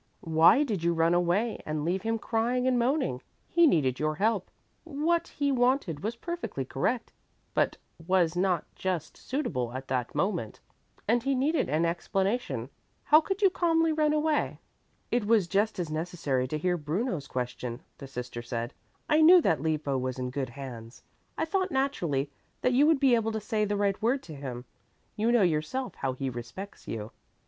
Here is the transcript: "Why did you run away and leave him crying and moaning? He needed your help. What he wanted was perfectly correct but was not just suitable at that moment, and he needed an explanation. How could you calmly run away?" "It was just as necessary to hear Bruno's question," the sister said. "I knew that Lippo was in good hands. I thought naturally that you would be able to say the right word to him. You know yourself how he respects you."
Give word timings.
"Why 0.25 0.63
did 0.63 0.83
you 0.83 0.95
run 0.95 1.13
away 1.13 1.61
and 1.63 1.85
leave 1.85 2.01
him 2.01 2.17
crying 2.17 2.65
and 2.65 2.79
moaning? 2.79 3.21
He 3.47 3.67
needed 3.67 3.99
your 3.99 4.15
help. 4.15 4.49
What 4.83 5.27
he 5.27 5.51
wanted 5.51 5.99
was 5.99 6.15
perfectly 6.15 6.65
correct 6.65 7.11
but 7.53 7.77
was 8.07 8.35
not 8.35 8.65
just 8.73 9.15
suitable 9.15 9.73
at 9.73 9.89
that 9.89 10.15
moment, 10.15 10.59
and 11.07 11.21
he 11.21 11.35
needed 11.35 11.69
an 11.69 11.85
explanation. 11.85 12.69
How 13.03 13.21
could 13.21 13.43
you 13.43 13.51
calmly 13.51 13.93
run 13.93 14.11
away?" 14.11 14.57
"It 15.11 15.27
was 15.27 15.47
just 15.47 15.77
as 15.77 15.91
necessary 15.91 16.47
to 16.47 16.57
hear 16.57 16.77
Bruno's 16.77 17.27
question," 17.27 17.83
the 17.99 18.07
sister 18.07 18.41
said. 18.41 18.73
"I 19.07 19.21
knew 19.21 19.39
that 19.41 19.61
Lippo 19.61 19.99
was 19.99 20.17
in 20.17 20.31
good 20.31 20.49
hands. 20.49 21.03
I 21.37 21.45
thought 21.45 21.69
naturally 21.69 22.31
that 22.61 22.73
you 22.73 22.87
would 22.87 22.99
be 22.99 23.13
able 23.13 23.33
to 23.33 23.39
say 23.39 23.65
the 23.65 23.77
right 23.77 24.01
word 24.01 24.23
to 24.23 24.33
him. 24.33 24.65
You 25.15 25.31
know 25.31 25.43
yourself 25.43 25.93
how 25.93 26.13
he 26.13 26.27
respects 26.27 26.87
you." 26.87 27.11